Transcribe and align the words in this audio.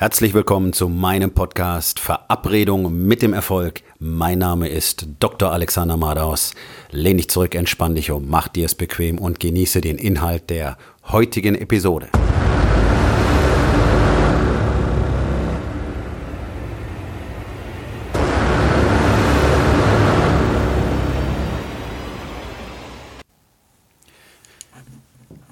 Herzlich 0.00 0.32
willkommen 0.32 0.72
zu 0.72 0.88
meinem 0.88 1.32
Podcast 1.32 1.98
Verabredung 1.98 3.04
mit 3.08 3.20
dem 3.20 3.32
Erfolg. 3.32 3.82
Mein 3.98 4.38
Name 4.38 4.68
ist 4.68 5.08
Dr. 5.18 5.50
Alexander 5.50 5.96
Madaus. 5.96 6.54
Lehn 6.92 7.16
dich 7.16 7.28
zurück, 7.28 7.56
entspann 7.56 7.96
dich 7.96 8.12
um, 8.12 8.28
mach 8.28 8.46
dir 8.46 8.66
es 8.66 8.76
bequem 8.76 9.18
und 9.18 9.40
genieße 9.40 9.80
den 9.80 9.98
Inhalt 9.98 10.50
der 10.50 10.78
heutigen 11.08 11.56
Episode. 11.56 12.10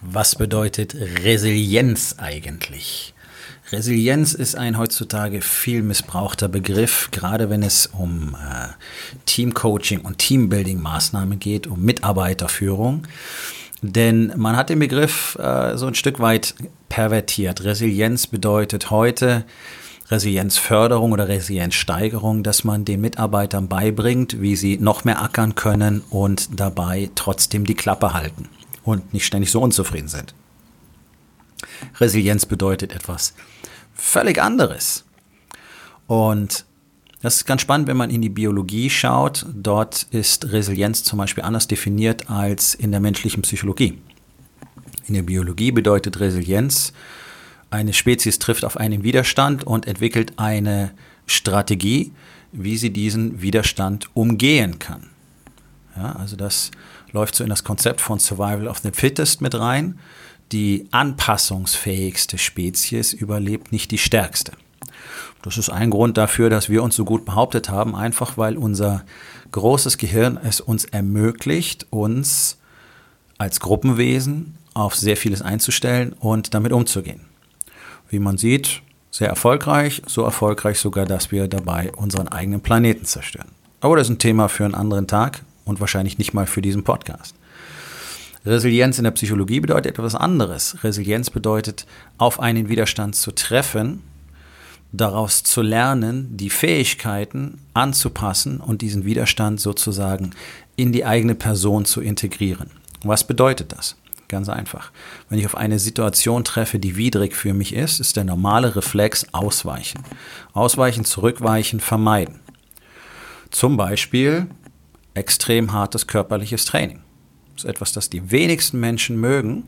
Was 0.02 0.36
bedeutet 0.36 0.94
Resilienz 0.94 2.14
eigentlich? 2.18 3.15
Resilienz 3.72 4.32
ist 4.32 4.54
ein 4.54 4.78
heutzutage 4.78 5.40
viel 5.40 5.82
missbrauchter 5.82 6.46
Begriff, 6.46 7.08
gerade 7.10 7.50
wenn 7.50 7.64
es 7.64 7.86
um 7.86 8.36
äh, 8.36 8.68
Teamcoaching 9.26 10.02
und 10.02 10.18
Teambuilding-Maßnahmen 10.18 11.40
geht, 11.40 11.66
um 11.66 11.82
Mitarbeiterführung. 11.82 13.02
Denn 13.82 14.32
man 14.36 14.56
hat 14.56 14.70
den 14.70 14.78
Begriff 14.78 15.36
äh, 15.40 15.76
so 15.76 15.86
ein 15.86 15.96
Stück 15.96 16.20
weit 16.20 16.54
pervertiert. 16.88 17.64
Resilienz 17.64 18.28
bedeutet 18.28 18.90
heute 18.90 19.44
Resilienzförderung 20.10 21.10
oder 21.10 21.26
Resilienzsteigerung, 21.26 22.44
dass 22.44 22.62
man 22.62 22.84
den 22.84 23.00
Mitarbeitern 23.00 23.66
beibringt, 23.66 24.40
wie 24.40 24.54
sie 24.54 24.78
noch 24.78 25.04
mehr 25.04 25.20
ackern 25.20 25.56
können 25.56 26.04
und 26.10 26.60
dabei 26.60 27.10
trotzdem 27.16 27.66
die 27.66 27.74
Klappe 27.74 28.14
halten 28.14 28.48
und 28.84 29.12
nicht 29.12 29.26
ständig 29.26 29.50
so 29.50 29.60
unzufrieden 29.60 30.08
sind. 30.08 30.34
Resilienz 31.98 32.46
bedeutet 32.46 32.92
etwas 32.92 33.34
völlig 33.96 34.40
anderes. 34.40 35.04
Und 36.06 36.64
das 37.22 37.36
ist 37.36 37.46
ganz 37.46 37.62
spannend, 37.62 37.88
wenn 37.88 37.96
man 37.96 38.10
in 38.10 38.22
die 38.22 38.28
Biologie 38.28 38.90
schaut. 38.90 39.46
Dort 39.52 40.04
ist 40.10 40.52
Resilienz 40.52 41.02
zum 41.02 41.18
Beispiel 41.18 41.42
anders 41.42 41.66
definiert 41.66 42.30
als 42.30 42.74
in 42.74 42.92
der 42.92 43.00
menschlichen 43.00 43.42
Psychologie. 43.42 43.98
In 45.06 45.14
der 45.14 45.22
Biologie 45.22 45.72
bedeutet 45.72 46.20
Resilienz, 46.20 46.92
eine 47.70 47.92
Spezies 47.92 48.38
trifft 48.38 48.64
auf 48.64 48.76
einen 48.76 49.02
Widerstand 49.02 49.64
und 49.64 49.86
entwickelt 49.86 50.34
eine 50.36 50.92
Strategie, 51.26 52.12
wie 52.52 52.76
sie 52.76 52.90
diesen 52.90 53.42
Widerstand 53.42 54.08
umgehen 54.14 54.78
kann. 54.78 55.10
Ja, 55.96 56.12
also 56.12 56.36
das 56.36 56.70
läuft 57.12 57.34
so 57.34 57.42
in 57.42 57.50
das 57.50 57.64
Konzept 57.64 58.00
von 58.00 58.18
Survival 58.18 58.68
of 58.68 58.78
the 58.78 58.90
Fittest 58.92 59.40
mit 59.40 59.54
rein 59.54 59.98
die 60.52 60.88
anpassungsfähigste 60.90 62.38
Spezies 62.38 63.12
überlebt 63.12 63.72
nicht 63.72 63.90
die 63.90 63.98
stärkste. 63.98 64.52
Das 65.42 65.58
ist 65.58 65.70
ein 65.70 65.90
Grund 65.90 66.16
dafür, 66.16 66.50
dass 66.50 66.68
wir 66.68 66.82
uns 66.82 66.96
so 66.96 67.04
gut 67.04 67.24
behauptet 67.24 67.68
haben, 67.68 67.94
einfach 67.94 68.36
weil 68.36 68.56
unser 68.56 69.04
großes 69.52 69.98
Gehirn 69.98 70.38
es 70.42 70.60
uns 70.60 70.84
ermöglicht, 70.84 71.86
uns 71.90 72.58
als 73.38 73.60
Gruppenwesen 73.60 74.56
auf 74.74 74.96
sehr 74.96 75.16
vieles 75.16 75.42
einzustellen 75.42 76.12
und 76.14 76.54
damit 76.54 76.72
umzugehen. 76.72 77.20
Wie 78.08 78.18
man 78.18 78.38
sieht, 78.38 78.82
sehr 79.10 79.28
erfolgreich, 79.28 80.02
so 80.06 80.22
erfolgreich 80.22 80.78
sogar, 80.78 81.06
dass 81.06 81.30
wir 81.32 81.48
dabei 81.48 81.92
unseren 81.92 82.28
eigenen 82.28 82.60
Planeten 82.60 83.04
zerstören. 83.04 83.48
Aber 83.80 83.96
das 83.96 84.08
ist 84.08 84.14
ein 84.14 84.18
Thema 84.18 84.48
für 84.48 84.64
einen 84.64 84.74
anderen 84.74 85.06
Tag 85.06 85.42
und 85.64 85.80
wahrscheinlich 85.80 86.18
nicht 86.18 86.34
mal 86.34 86.46
für 86.46 86.62
diesen 86.62 86.84
Podcast. 86.84 87.34
Resilienz 88.46 88.98
in 88.98 89.04
der 89.04 89.10
Psychologie 89.10 89.60
bedeutet 89.60 89.98
etwas 89.98 90.14
anderes. 90.14 90.82
Resilienz 90.84 91.30
bedeutet, 91.30 91.86
auf 92.16 92.38
einen 92.38 92.68
Widerstand 92.68 93.16
zu 93.16 93.32
treffen, 93.32 94.02
daraus 94.92 95.42
zu 95.42 95.62
lernen, 95.62 96.36
die 96.36 96.50
Fähigkeiten 96.50 97.58
anzupassen 97.74 98.60
und 98.60 98.82
diesen 98.82 99.04
Widerstand 99.04 99.60
sozusagen 99.60 100.30
in 100.76 100.92
die 100.92 101.04
eigene 101.04 101.34
Person 101.34 101.84
zu 101.84 102.00
integrieren. 102.00 102.70
Was 103.02 103.24
bedeutet 103.24 103.72
das? 103.72 103.96
Ganz 104.28 104.48
einfach. 104.48 104.90
Wenn 105.28 105.38
ich 105.38 105.46
auf 105.46 105.56
eine 105.56 105.78
Situation 105.78 106.42
treffe, 106.44 106.78
die 106.78 106.96
widrig 106.96 107.34
für 107.34 107.54
mich 107.54 107.74
ist, 107.74 108.00
ist 108.00 108.16
der 108.16 108.24
normale 108.24 108.74
Reflex 108.74 109.26
ausweichen. 109.32 110.02
Ausweichen, 110.52 111.04
zurückweichen, 111.04 111.78
vermeiden. 111.78 112.40
Zum 113.50 113.76
Beispiel 113.76 114.46
extrem 115.14 115.72
hartes 115.72 116.06
körperliches 116.06 116.64
Training. 116.64 117.05
Ist 117.56 117.64
etwas, 117.64 117.92
das 117.92 118.10
die 118.10 118.30
wenigsten 118.30 118.78
Menschen 118.78 119.18
mögen, 119.18 119.64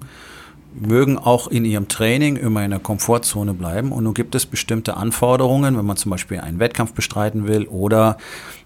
mögen 0.74 1.18
auch 1.18 1.48
in 1.48 1.64
ihrem 1.64 1.88
Training 1.88 2.36
immer 2.36 2.64
in 2.64 2.70
der 2.70 2.80
Komfortzone 2.80 3.54
bleiben. 3.54 3.92
Und 3.92 4.04
nun 4.04 4.14
gibt 4.14 4.34
es 4.34 4.46
bestimmte 4.46 4.96
Anforderungen, 4.96 5.76
wenn 5.76 5.86
man 5.86 5.96
zum 5.96 6.10
Beispiel 6.10 6.40
einen 6.40 6.58
Wettkampf 6.58 6.92
bestreiten 6.92 7.48
will 7.48 7.66
oder 7.66 8.18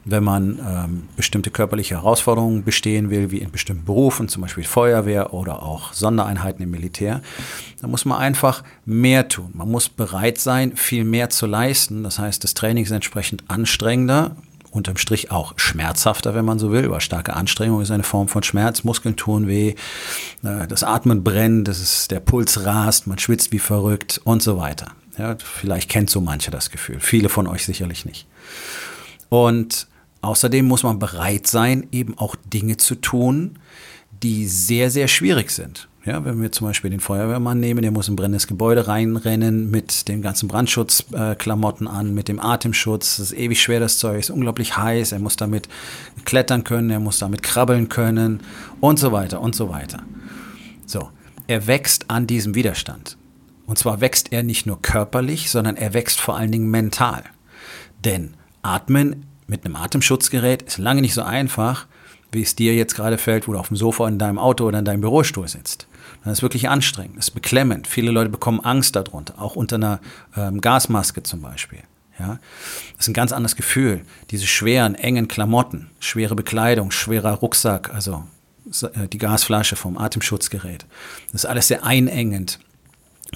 wenn 0.04 0.24
man 0.24 0.58
ähm, 0.58 1.02
bestimmte 1.14 1.50
körperliche 1.50 1.94
Herausforderungen 1.94 2.64
bestehen 2.64 3.10
will, 3.10 3.30
wie 3.30 3.38
in 3.38 3.52
bestimmten 3.52 3.84
Berufen, 3.84 4.28
zum 4.28 4.42
Beispiel 4.42 4.64
Feuerwehr 4.64 5.32
oder 5.32 5.62
auch 5.62 5.92
Sondereinheiten 5.92 6.64
im 6.64 6.72
Militär, 6.72 7.22
da 7.80 7.86
muss 7.86 8.04
man 8.04 8.18
einfach 8.18 8.64
mehr 8.84 9.28
tun. 9.28 9.50
Man 9.54 9.70
muss 9.70 9.88
bereit 9.88 10.38
sein, 10.38 10.76
viel 10.76 11.04
mehr 11.04 11.30
zu 11.30 11.46
leisten. 11.46 12.02
Das 12.02 12.18
heißt, 12.18 12.42
das 12.42 12.54
Training 12.54 12.84
ist 12.84 12.90
entsprechend 12.90 13.44
anstrengender, 13.48 14.34
unterm 14.72 14.96
Strich 14.96 15.30
auch 15.30 15.52
schmerzhafter, 15.56 16.34
wenn 16.34 16.44
man 16.44 16.58
so 16.58 16.72
will, 16.72 16.90
weil 16.90 17.00
starke 17.00 17.34
Anstrengung 17.34 17.80
ist 17.82 17.90
eine 17.90 18.02
Form 18.02 18.28
von 18.28 18.42
Schmerz, 18.42 18.84
Muskeln 18.84 19.16
tun 19.16 19.46
weh, 19.46 19.74
äh, 20.42 20.66
das 20.66 20.82
Atmen 20.82 21.22
brennt, 21.22 21.68
das 21.68 21.80
ist, 21.80 22.10
der 22.10 22.20
Puls 22.20 22.64
rast, 22.64 23.06
man 23.06 23.18
schwitzt 23.18 23.52
wie 23.52 23.58
verrückt 23.58 24.20
und 24.24 24.42
so 24.42 24.58
weiter. 24.58 24.92
Ja, 25.18 25.36
vielleicht 25.38 25.90
kennt 25.90 26.08
so 26.08 26.22
mancher 26.22 26.50
das 26.50 26.70
Gefühl, 26.70 26.98
viele 26.98 27.28
von 27.28 27.46
euch 27.46 27.66
sicherlich 27.66 28.06
nicht. 28.06 28.26
Und 29.28 29.86
außerdem 30.22 30.66
muss 30.66 30.82
man 30.82 30.98
bereit 30.98 31.46
sein, 31.46 31.86
eben 31.92 32.16
auch 32.16 32.34
Dinge 32.52 32.78
zu 32.78 32.94
tun, 32.94 33.58
die 34.22 34.46
sehr, 34.46 34.90
sehr 34.90 35.08
schwierig 35.08 35.50
sind. 35.50 35.88
Ja, 36.04 36.24
wenn 36.24 36.42
wir 36.42 36.50
zum 36.50 36.66
Beispiel 36.66 36.90
den 36.90 36.98
Feuerwehrmann 36.98 37.60
nehmen, 37.60 37.82
der 37.82 37.92
muss 37.92 38.08
in 38.08 38.16
brennendes 38.16 38.48
Gebäude 38.48 38.88
reinrennen 38.88 39.70
mit 39.70 40.08
den 40.08 40.20
ganzen 40.20 40.48
Brandschutzklamotten 40.48 41.86
äh, 41.86 41.90
an, 41.90 42.12
mit 42.12 42.26
dem 42.26 42.40
Atemschutz. 42.40 43.18
Das 43.18 43.30
ist 43.30 43.38
ewig 43.38 43.62
schwer, 43.62 43.78
das 43.78 43.98
Zeug 43.98 44.18
ist 44.18 44.30
unglaublich 44.30 44.76
heiß. 44.76 45.12
Er 45.12 45.20
muss 45.20 45.36
damit 45.36 45.68
klettern 46.24 46.64
können, 46.64 46.90
er 46.90 46.98
muss 46.98 47.20
damit 47.20 47.44
krabbeln 47.44 47.88
können 47.88 48.40
und 48.80 48.98
so 48.98 49.12
weiter 49.12 49.40
und 49.40 49.54
so 49.54 49.68
weiter. 49.68 50.02
So, 50.86 51.10
er 51.46 51.68
wächst 51.68 52.10
an 52.10 52.26
diesem 52.26 52.56
Widerstand. 52.56 53.16
Und 53.66 53.78
zwar 53.78 54.00
wächst 54.00 54.32
er 54.32 54.42
nicht 54.42 54.66
nur 54.66 54.82
körperlich, 54.82 55.50
sondern 55.50 55.76
er 55.76 55.94
wächst 55.94 56.20
vor 56.20 56.36
allen 56.36 56.50
Dingen 56.50 56.68
mental. 56.68 57.22
Denn 58.04 58.34
Atmen 58.62 59.26
mit 59.46 59.64
einem 59.64 59.76
Atemschutzgerät 59.76 60.62
ist 60.62 60.78
lange 60.78 61.00
nicht 61.00 61.14
so 61.14 61.22
einfach, 61.22 61.86
wie 62.32 62.42
es 62.42 62.56
dir 62.56 62.74
jetzt 62.74 62.96
gerade 62.96 63.18
fällt, 63.18 63.46
wo 63.46 63.52
du 63.52 63.58
auf 63.58 63.68
dem 63.68 63.76
Sofa 63.76 64.08
in 64.08 64.18
deinem 64.18 64.38
Auto 64.38 64.64
oder 64.64 64.80
in 64.80 64.84
deinem 64.84 65.02
Bürostuhl 65.02 65.46
sitzt. 65.46 65.86
Das 66.24 66.38
ist 66.38 66.42
wirklich 66.42 66.68
anstrengend, 66.68 67.18
das 67.18 67.28
ist 67.28 67.34
beklemmend. 67.34 67.86
Viele 67.86 68.10
Leute 68.10 68.30
bekommen 68.30 68.60
Angst 68.60 68.94
darunter, 68.94 69.40
auch 69.40 69.56
unter 69.56 69.76
einer 69.76 70.00
ähm, 70.36 70.60
Gasmaske 70.60 71.22
zum 71.22 71.42
Beispiel. 71.42 71.80
Ja, 72.18 72.38
das 72.96 73.06
ist 73.06 73.08
ein 73.08 73.14
ganz 73.14 73.32
anderes 73.32 73.56
Gefühl. 73.56 74.04
Diese 74.30 74.46
schweren, 74.46 74.94
engen 74.94 75.28
Klamotten, 75.28 75.90
schwere 75.98 76.36
Bekleidung, 76.36 76.90
schwerer 76.90 77.32
Rucksack, 77.32 77.92
also 77.92 78.24
äh, 78.94 79.08
die 79.08 79.18
Gasflasche 79.18 79.76
vom 79.76 79.98
Atemschutzgerät. 79.98 80.86
Das 81.32 81.44
ist 81.44 81.46
alles 81.50 81.68
sehr 81.68 81.84
einengend. 81.84 82.60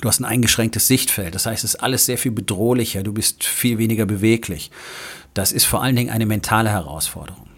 Du 0.00 0.08
hast 0.08 0.20
ein 0.20 0.26
eingeschränktes 0.26 0.86
Sichtfeld. 0.86 1.34
Das 1.34 1.46
heißt, 1.46 1.64
es 1.64 1.74
ist 1.74 1.80
alles 1.80 2.06
sehr 2.06 2.18
viel 2.18 2.32
bedrohlicher. 2.32 3.02
Du 3.02 3.12
bist 3.12 3.44
viel 3.44 3.78
weniger 3.78 4.04
beweglich. 4.04 4.70
Das 5.32 5.52
ist 5.52 5.64
vor 5.64 5.82
allen 5.82 5.96
Dingen 5.96 6.10
eine 6.10 6.26
mentale 6.26 6.68
Herausforderung. 6.70 7.48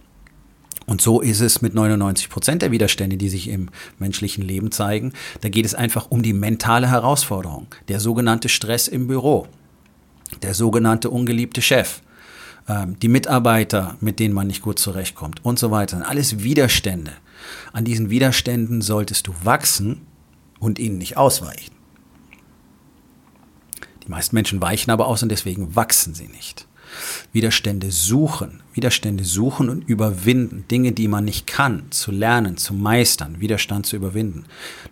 Und 0.88 1.02
so 1.02 1.20
ist 1.20 1.42
es 1.42 1.60
mit 1.60 1.74
99 1.74 2.30
Prozent 2.30 2.62
der 2.62 2.70
Widerstände, 2.70 3.18
die 3.18 3.28
sich 3.28 3.48
im 3.48 3.68
menschlichen 3.98 4.42
Leben 4.42 4.72
zeigen. 4.72 5.12
Da 5.42 5.50
geht 5.50 5.66
es 5.66 5.74
einfach 5.74 6.10
um 6.10 6.22
die 6.22 6.32
mentale 6.32 6.88
Herausforderung. 6.88 7.66
Der 7.88 8.00
sogenannte 8.00 8.48
Stress 8.48 8.88
im 8.88 9.06
Büro. 9.06 9.46
Der 10.40 10.54
sogenannte 10.54 11.10
ungeliebte 11.10 11.60
Chef. 11.60 12.00
Ähm, 12.66 12.98
die 13.00 13.08
Mitarbeiter, 13.08 13.98
mit 14.00 14.18
denen 14.18 14.32
man 14.32 14.46
nicht 14.46 14.62
gut 14.62 14.78
zurechtkommt 14.78 15.44
und 15.44 15.58
so 15.58 15.70
weiter. 15.70 16.08
Alles 16.08 16.42
Widerstände. 16.42 17.12
An 17.74 17.84
diesen 17.84 18.08
Widerständen 18.08 18.80
solltest 18.80 19.26
du 19.26 19.34
wachsen 19.42 20.06
und 20.58 20.78
ihnen 20.78 20.96
nicht 20.96 21.18
ausweichen. 21.18 21.74
Die 24.04 24.08
meisten 24.08 24.34
Menschen 24.34 24.62
weichen 24.62 24.90
aber 24.90 25.06
aus 25.06 25.22
und 25.22 25.28
deswegen 25.28 25.76
wachsen 25.76 26.14
sie 26.14 26.28
nicht. 26.28 26.67
Widerstände 27.32 27.90
suchen, 27.90 28.62
Widerstände 28.74 29.24
suchen 29.24 29.68
und 29.68 29.88
überwinden, 29.88 30.64
Dinge, 30.70 30.92
die 30.92 31.08
man 31.08 31.24
nicht 31.24 31.46
kann, 31.46 31.90
zu 31.90 32.10
lernen, 32.10 32.56
zu 32.56 32.74
meistern, 32.74 33.40
Widerstand 33.40 33.86
zu 33.86 33.96
überwinden. 33.96 34.44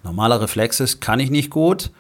Normaler 0.03 0.41
Reflex 0.41 0.81
ist, 0.81 1.01
kann 1.01 1.21
ich 1.21 1.31
nicht 1.31 1.51
gut, 1.51 1.91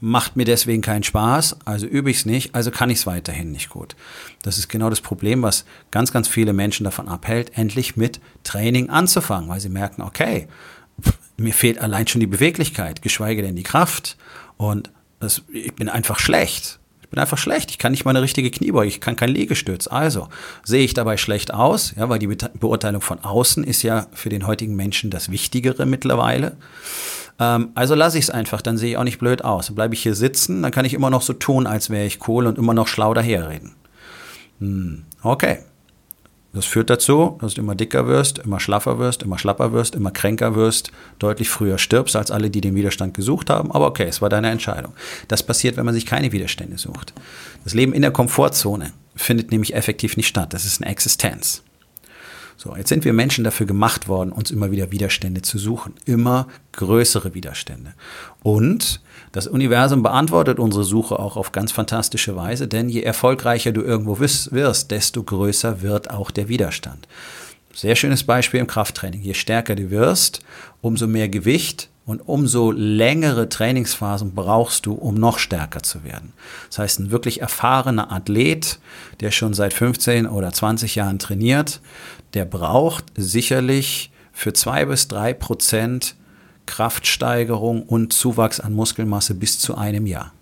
macht 0.00 0.36
mir 0.36 0.44
deswegen 0.44 0.82
keinen 0.82 1.02
Spaß, 1.02 1.58
also 1.64 1.86
übe 1.86 2.10
ich 2.10 2.18
es 2.18 2.26
nicht, 2.26 2.54
also 2.54 2.70
kann 2.70 2.90
ich 2.90 2.98
es 2.98 3.06
weiterhin 3.06 3.52
nicht 3.52 3.70
gut. 3.70 3.96
Das 4.42 4.58
ist 4.58 4.68
genau 4.68 4.90
das 4.90 5.00
Problem, 5.00 5.42
was 5.42 5.64
ganz, 5.90 6.12
ganz 6.12 6.28
viele 6.28 6.52
Menschen 6.52 6.84
davon 6.84 7.08
abhält, 7.08 7.56
endlich 7.56 7.96
mit 7.96 8.20
Training 8.44 8.90
anzufangen, 8.90 9.48
weil 9.48 9.60
sie 9.60 9.68
merken, 9.68 10.02
okay, 10.02 10.48
mir 11.36 11.54
fehlt 11.54 11.78
allein 11.78 12.06
schon 12.06 12.20
die 12.20 12.26
Beweglichkeit, 12.26 13.02
geschweige 13.02 13.42
denn 13.42 13.56
die 13.56 13.62
Kraft 13.62 14.16
und 14.56 14.90
das, 15.20 15.42
ich 15.50 15.74
bin 15.74 15.88
einfach 15.88 16.18
schlecht 16.18 16.78
bin 17.16 17.22
einfach 17.22 17.38
schlecht. 17.38 17.70
Ich 17.70 17.78
kann 17.78 17.92
nicht 17.92 18.04
mal 18.04 18.10
eine 18.10 18.20
richtige 18.20 18.50
Kniebeuge, 18.50 18.88
ich 18.88 19.00
kann 19.00 19.16
kein 19.16 19.30
Liegestütz. 19.30 19.88
Also 19.88 20.28
sehe 20.62 20.84
ich 20.84 20.92
dabei 20.92 21.16
schlecht 21.16 21.52
aus, 21.52 21.94
ja, 21.96 22.10
weil 22.10 22.18
die 22.18 22.26
Beurteilung 22.26 23.00
von 23.00 23.20
außen 23.24 23.64
ist 23.64 23.82
ja 23.82 24.06
für 24.12 24.28
den 24.28 24.46
heutigen 24.46 24.76
Menschen 24.76 25.10
das 25.10 25.30
Wichtigere 25.30 25.86
mittlerweile. 25.86 26.56
Ähm, 27.40 27.70
also 27.74 27.94
lasse 27.94 28.18
ich 28.18 28.24
es 28.24 28.30
einfach, 28.30 28.60
dann 28.60 28.76
sehe 28.76 28.90
ich 28.90 28.96
auch 28.98 29.04
nicht 29.04 29.18
blöd 29.18 29.42
aus. 29.42 29.74
Bleibe 29.74 29.94
ich 29.94 30.02
hier 30.02 30.14
sitzen, 30.14 30.62
dann 30.62 30.72
kann 30.72 30.84
ich 30.84 30.92
immer 30.92 31.08
noch 31.08 31.22
so 31.22 31.32
tun, 31.32 31.66
als 31.66 31.88
wäre 31.88 32.04
ich 32.04 32.28
cool 32.28 32.46
und 32.46 32.58
immer 32.58 32.74
noch 32.74 32.86
schlau 32.86 33.14
daherreden. 33.14 33.72
Hm, 34.60 35.04
okay. 35.22 35.60
Das 36.56 36.64
führt 36.64 36.88
dazu, 36.88 37.36
dass 37.42 37.52
du 37.52 37.60
immer 37.60 37.74
dicker 37.74 38.06
wirst, 38.06 38.38
immer 38.38 38.60
schlaffer 38.60 38.98
wirst, 38.98 39.22
immer 39.22 39.38
schlapper 39.38 39.74
wirst, 39.74 39.94
immer 39.94 40.10
kränker 40.10 40.54
wirst, 40.54 40.90
deutlich 41.18 41.50
früher 41.50 41.76
stirbst 41.76 42.16
als 42.16 42.30
alle, 42.30 42.48
die 42.48 42.62
den 42.62 42.74
Widerstand 42.74 43.12
gesucht 43.12 43.50
haben. 43.50 43.70
Aber 43.72 43.86
okay, 43.86 44.06
es 44.08 44.22
war 44.22 44.30
deine 44.30 44.48
Entscheidung. 44.48 44.94
Das 45.28 45.42
passiert, 45.42 45.76
wenn 45.76 45.84
man 45.84 45.92
sich 45.92 46.06
keine 46.06 46.32
Widerstände 46.32 46.78
sucht. 46.78 47.12
Das 47.64 47.74
Leben 47.74 47.92
in 47.92 48.00
der 48.00 48.10
Komfortzone 48.10 48.94
findet 49.14 49.50
nämlich 49.50 49.74
effektiv 49.74 50.16
nicht 50.16 50.28
statt. 50.28 50.54
Das 50.54 50.64
ist 50.64 50.80
eine 50.80 50.90
Existenz. 50.90 51.62
So, 52.56 52.74
jetzt 52.74 52.88
sind 52.88 53.04
wir 53.04 53.12
Menschen 53.12 53.44
dafür 53.44 53.66
gemacht 53.66 54.08
worden, 54.08 54.32
uns 54.32 54.50
immer 54.50 54.70
wieder 54.70 54.90
Widerstände 54.90 55.42
zu 55.42 55.58
suchen. 55.58 55.94
Immer 56.06 56.48
größere 56.72 57.34
Widerstände. 57.34 57.94
Und 58.42 59.00
das 59.32 59.46
Universum 59.46 60.02
beantwortet 60.02 60.58
unsere 60.58 60.84
Suche 60.84 61.18
auch 61.18 61.36
auf 61.36 61.52
ganz 61.52 61.70
fantastische 61.72 62.36
Weise, 62.36 62.68
denn 62.68 62.88
je 62.88 63.02
erfolgreicher 63.02 63.72
du 63.72 63.82
irgendwo 63.82 64.18
wirst, 64.18 64.90
desto 64.90 65.22
größer 65.22 65.82
wird 65.82 66.10
auch 66.10 66.30
der 66.30 66.48
Widerstand. 66.48 67.06
Sehr 67.74 67.96
schönes 67.96 68.24
Beispiel 68.24 68.60
im 68.60 68.66
Krafttraining. 68.66 69.20
Je 69.20 69.34
stärker 69.34 69.74
du 69.74 69.90
wirst, 69.90 70.40
umso 70.80 71.06
mehr 71.06 71.28
Gewicht 71.28 71.90
und 72.06 72.20
umso 72.26 72.70
längere 72.70 73.48
Trainingsphasen 73.48 74.34
brauchst 74.34 74.86
du, 74.86 74.94
um 74.94 75.16
noch 75.16 75.38
stärker 75.38 75.82
zu 75.82 76.04
werden. 76.04 76.32
Das 76.68 76.78
heißt, 76.78 77.00
ein 77.00 77.10
wirklich 77.10 77.42
erfahrener 77.42 78.12
Athlet, 78.12 78.78
der 79.20 79.32
schon 79.32 79.52
seit 79.52 79.74
15 79.74 80.26
oder 80.26 80.52
20 80.52 80.94
Jahren 80.94 81.18
trainiert, 81.18 81.80
der 82.34 82.44
braucht 82.44 83.04
sicherlich 83.16 84.10
für 84.32 84.52
zwei 84.52 84.84
bis 84.84 85.08
drei 85.08 85.32
Prozent 85.32 86.14
Kraftsteigerung 86.66 87.82
und 87.84 88.12
Zuwachs 88.12 88.60
an 88.60 88.74
Muskelmasse 88.74 89.34
bis 89.34 89.58
zu 89.58 89.76
einem 89.76 90.06
Jahr. 90.06 90.32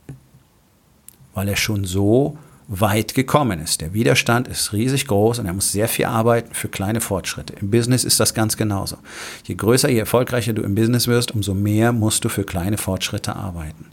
Weil 1.35 1.49
er 1.49 1.57
schon 1.57 1.85
so 1.85 2.39
weit 2.67 3.15
gekommen 3.15 3.61
ist. 3.61 3.83
Der 3.83 3.93
Widerstand 3.93 4.49
ist 4.49 4.73
riesig 4.73 5.07
groß 5.07 5.39
und 5.39 5.47
er 5.47 5.53
muss 5.53 5.71
sehr 5.71 5.89
viel 5.89 6.07
arbeiten 6.07 6.55
für 6.55 6.69
kleine 6.69 7.01
Fortschritte. 7.03 7.53
Im 7.61 7.71
Business 7.71 8.05
ist 8.05 8.21
das 8.21 8.33
ganz 8.33 8.57
genauso. 8.57 8.97
Je 9.45 9.55
größer, 9.55 9.91
je 9.91 9.99
erfolgreicher 9.99 10.55
du 10.55 10.63
im 10.63 10.75
Business 10.75 11.07
wirst, 11.07 11.33
umso 11.33 11.55
mehr 11.55 11.93
musst 11.93 12.25
du 12.25 12.31
für 12.31 12.45
kleine 12.45 12.79
Fortschritte 12.79 13.37
arbeiten. 13.37 13.87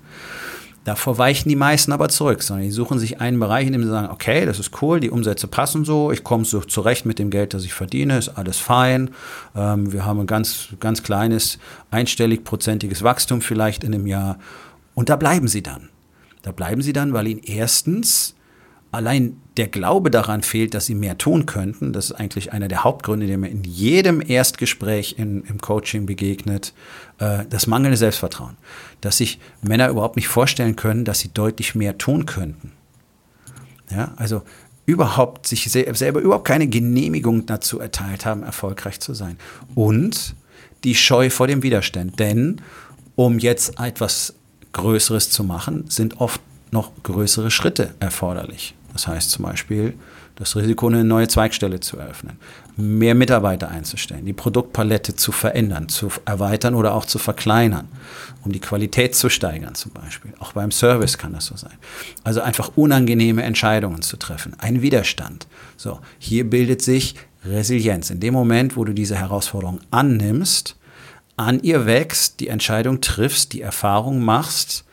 Davor 0.84 1.20
weichen 1.20 1.48
die 1.48 1.56
meisten 1.56 1.92
aber 1.92 2.10
zurück, 2.10 2.42
sondern 2.42 2.66
die 2.66 2.72
suchen 2.72 2.98
sich 2.98 3.22
einen 3.22 3.40
Bereich, 3.40 3.68
in 3.68 3.74
dem 3.74 3.84
sie 3.84 3.90
sagen, 3.90 4.10
okay, 4.12 4.46
das 4.46 4.58
ist 4.58 4.82
cool, 4.82 5.00
die 5.00 5.12
Umsätze 5.12 5.48
passen 5.48 5.86
so, 5.86 6.12
ich 6.12 6.24
komme 6.24 6.44
so 6.44 6.62
zurecht 6.62 7.06
mit 7.06 7.20
dem 7.20 7.30
Geld, 7.30 7.54
das 7.54 7.66
ich 7.66 7.74
verdiene, 7.74 8.18
ist 8.18 8.30
alles 8.30 8.58
fein. 8.58 9.12
Ähm, 9.56 9.94
wir 9.94 10.06
haben 10.06 10.20
ein 10.20 10.26
ganz, 10.26 10.70
ganz 10.80 11.04
kleines, 11.04 11.60
einstellig 11.92 12.44
prozentiges 12.44 13.04
Wachstum 13.04 13.42
vielleicht 13.42 13.84
in 13.84 13.94
einem 13.94 14.08
Jahr. 14.08 14.40
Und 14.96 15.10
da 15.10 15.18
bleiben 15.18 15.48
sie 15.48 15.62
dann. 15.62 15.90
Da 16.42 16.52
bleiben 16.52 16.82
sie 16.82 16.94
dann, 16.94 17.14
weil 17.14 17.28
ihnen 17.28 17.42
erstens 17.44 18.34
allein 18.92 19.38
der 19.58 19.68
Glaube 19.68 20.12
daran 20.12 20.44
fehlt, 20.44 20.74
dass 20.74 20.86
sie 20.86 20.96
mehr 20.96 21.18
tun 21.18 21.46
könnten. 21.46 21.94
Das 21.94 22.06
ist 22.06 22.12
eigentlich 22.14 22.54
einer 22.54 22.68
der 22.68 22.84
Hauptgründe, 22.84 23.28
der 23.28 23.38
mir 23.38 23.50
in 23.50 23.64
jedem 23.64 24.22
Erstgespräch 24.26 25.16
in, 25.18 25.44
im 25.44 25.60
Coaching 25.60 26.06
begegnet. 26.06 26.74
Äh, 27.20 27.46
das 27.50 27.68
mangelnde 27.68 27.98
Selbstvertrauen. 27.98 28.58
Dass 29.02 29.18
sich 29.18 29.40
Männer 29.62 29.90
überhaupt 29.90 30.16
nicht 30.16 30.28
vorstellen 30.28 30.76
können, 30.76 31.06
dass 31.06 31.20
sie 31.20 31.30
deutlich 31.34 31.76
mehr 31.76 31.98
tun 31.98 32.26
könnten. 32.26 32.72
Ja, 33.90 34.14
also 34.16 34.42
überhaupt 34.86 35.48
sich 35.48 35.70
selber 35.72 36.22
überhaupt 36.22 36.48
keine 36.48 36.68
Genehmigung 36.68 37.46
dazu 37.46 37.80
erteilt 37.80 38.26
haben, 38.26 38.44
erfolgreich 38.44 39.00
zu 39.00 39.14
sein. 39.14 39.38
Und 39.76 40.36
die 40.84 40.96
Scheu 40.96 41.30
vor 41.30 41.48
dem 41.48 41.64
Widerstand. 41.64 42.20
Denn 42.20 42.62
um 43.16 43.40
jetzt 43.40 43.80
etwas 43.80 44.34
Größeres 44.74 45.30
zu 45.30 45.44
machen, 45.44 45.86
sind 45.90 46.20
oft 46.20 46.42
noch 46.72 46.92
größere 47.04 47.52
Schritte 47.52 47.94
erforderlich. 48.00 48.74
Das 48.94 49.08
heißt 49.08 49.32
zum 49.32 49.46
Beispiel, 49.46 49.94
das 50.36 50.56
Risiko, 50.56 50.88
eine 50.88 51.04
neue 51.04 51.28
Zweigstelle 51.28 51.80
zu 51.80 51.98
eröffnen, 51.98 52.38
mehr 52.76 53.16
Mitarbeiter 53.16 53.70
einzustellen, 53.70 54.26
die 54.26 54.34
Produktpalette 54.34 55.16
zu 55.16 55.32
verändern, 55.32 55.88
zu 55.88 56.10
erweitern 56.26 56.74
oder 56.74 56.96
auch 56.96 57.06
zu 57.06 57.20
verkleinern, 57.20 57.88
um 58.44 58.52
die 58.52 58.60
Qualität 58.60 59.16
zu 59.16 59.30
steigern 59.30 59.76
zum 59.76 59.92
Beispiel. 59.92 60.34
Auch 60.40 60.54
beim 60.54 60.72
Service 60.72 61.18
kann 61.18 61.34
das 61.34 61.46
so 61.46 61.56
sein. 61.56 61.74
Also 62.24 62.42
einfach 62.42 62.72
unangenehme 62.76 63.44
Entscheidungen 63.44 64.02
zu 64.02 64.18
treffen, 64.18 64.56
ein 64.58 64.82
Widerstand. 64.82 65.48
So, 65.78 66.00
hier 66.18 66.50
bildet 66.50 66.82
sich 66.82 67.16
Resilienz. 67.46 68.10
In 68.10 68.20
dem 68.20 68.34
Moment, 68.34 68.78
wo 68.78 68.86
du 68.86 68.94
diese 68.94 69.16
Herausforderung 69.16 69.80
annimmst, 69.92 70.76
an 71.38 71.62
ihr 71.62 71.86
wächst, 71.86 72.40
die 72.40 72.50
Entscheidung 72.50 73.02
triffst, 73.02 73.54
die 73.54 73.62
Erfahrung 73.62 74.24
machst, 74.24 74.86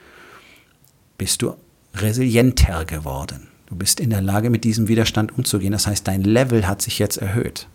bist 1.18 1.42
du 1.42 1.54
resilienter 1.94 2.84
geworden. 2.84 3.47
Du 3.68 3.76
bist 3.76 4.00
in 4.00 4.10
der 4.10 4.22
Lage, 4.22 4.48
mit 4.48 4.64
diesem 4.64 4.88
Widerstand 4.88 5.36
umzugehen. 5.36 5.72
Das 5.72 5.86
heißt, 5.86 6.08
dein 6.08 6.22
Level 6.22 6.66
hat 6.66 6.80
sich 6.80 6.98
jetzt 6.98 7.18
erhöht. 7.18 7.66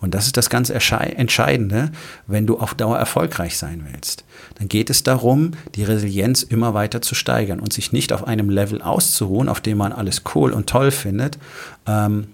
Und 0.00 0.14
das 0.14 0.26
ist 0.26 0.36
das 0.36 0.50
ganz 0.50 0.70
Entscheidende, 0.70 1.90
wenn 2.26 2.46
du 2.46 2.58
auf 2.58 2.74
Dauer 2.74 2.98
erfolgreich 2.98 3.56
sein 3.56 3.86
willst. 3.90 4.24
Dann 4.58 4.68
geht 4.68 4.90
es 4.90 5.02
darum, 5.02 5.52
die 5.74 5.84
Resilienz 5.84 6.42
immer 6.42 6.74
weiter 6.74 7.00
zu 7.02 7.14
steigern 7.14 7.60
und 7.60 7.72
sich 7.72 7.92
nicht 7.92 8.12
auf 8.12 8.26
einem 8.26 8.50
Level 8.50 8.82
auszuruhen, 8.82 9.48
auf 9.48 9.60
dem 9.60 9.78
man 9.78 9.92
alles 9.92 10.22
cool 10.34 10.52
und 10.52 10.68
toll 10.68 10.90
findet, 10.90 11.38
ähm, 11.86 12.28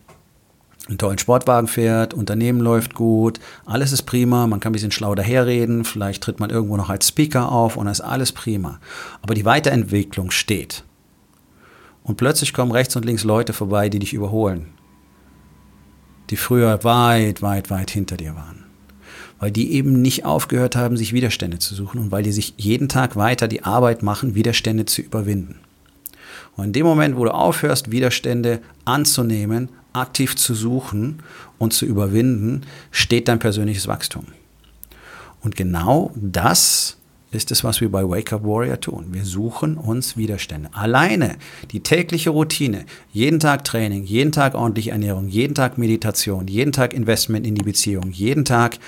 einen 0.88 0.98
tollen 0.98 1.18
Sportwagen 1.18 1.66
fährt, 1.66 2.14
Unternehmen 2.14 2.60
läuft 2.60 2.94
gut, 2.94 3.40
alles 3.64 3.90
ist 3.90 4.02
prima, 4.02 4.46
man 4.46 4.60
kann 4.60 4.70
ein 4.70 4.74
bisschen 4.74 4.92
schlau 4.92 5.16
daherreden, 5.16 5.84
vielleicht 5.84 6.22
tritt 6.22 6.38
man 6.38 6.50
irgendwo 6.50 6.76
noch 6.76 6.90
als 6.90 7.08
Speaker 7.08 7.50
auf 7.50 7.76
und 7.76 7.86
das 7.86 7.98
ist 7.98 8.04
alles 8.04 8.30
prima. 8.30 8.78
Aber 9.20 9.34
die 9.34 9.44
Weiterentwicklung 9.44 10.30
steht. 10.30 10.84
Und 12.06 12.16
plötzlich 12.16 12.52
kommen 12.52 12.70
rechts 12.70 12.94
und 12.94 13.04
links 13.04 13.24
Leute 13.24 13.52
vorbei, 13.52 13.88
die 13.88 13.98
dich 13.98 14.14
überholen. 14.14 14.68
Die 16.30 16.36
früher 16.36 16.84
weit, 16.84 17.42
weit, 17.42 17.68
weit 17.68 17.90
hinter 17.90 18.16
dir 18.16 18.36
waren. 18.36 18.64
Weil 19.40 19.50
die 19.50 19.72
eben 19.72 20.00
nicht 20.02 20.24
aufgehört 20.24 20.76
haben, 20.76 20.96
sich 20.96 21.12
Widerstände 21.12 21.58
zu 21.58 21.74
suchen 21.74 22.00
und 22.00 22.12
weil 22.12 22.22
die 22.22 22.30
sich 22.30 22.54
jeden 22.58 22.88
Tag 22.88 23.16
weiter 23.16 23.48
die 23.48 23.64
Arbeit 23.64 24.04
machen, 24.04 24.36
Widerstände 24.36 24.84
zu 24.84 25.02
überwinden. 25.02 25.56
Und 26.56 26.66
in 26.66 26.72
dem 26.72 26.86
Moment, 26.86 27.16
wo 27.16 27.24
du 27.24 27.34
aufhörst, 27.34 27.90
Widerstände 27.90 28.60
anzunehmen, 28.84 29.68
aktiv 29.92 30.36
zu 30.36 30.54
suchen 30.54 31.24
und 31.58 31.72
zu 31.72 31.86
überwinden, 31.86 32.62
steht 32.92 33.26
dein 33.26 33.40
persönliches 33.40 33.88
Wachstum. 33.88 34.26
Und 35.40 35.56
genau 35.56 36.12
das 36.14 36.95
ist 37.30 37.50
es, 37.50 37.64
was 37.64 37.80
wir 37.80 37.90
bei 37.90 38.02
Wake 38.02 38.32
Up 38.32 38.44
Warrior 38.44 38.80
tun. 38.80 39.06
Wir 39.10 39.24
suchen 39.24 39.76
uns 39.76 40.16
Widerstände. 40.16 40.70
Alleine 40.72 41.36
die 41.70 41.80
tägliche 41.80 42.30
Routine, 42.30 42.86
jeden 43.12 43.40
Tag 43.40 43.64
Training, 43.64 44.04
jeden 44.04 44.32
Tag 44.32 44.54
ordentliche 44.54 44.92
Ernährung, 44.92 45.28
jeden 45.28 45.54
Tag 45.54 45.78
Meditation, 45.78 46.46
jeden 46.46 46.72
Tag 46.72 46.94
Investment 46.94 47.46
in 47.46 47.54
die 47.54 47.64
Beziehung, 47.64 48.10
jeden 48.10 48.44
Tag 48.44 48.78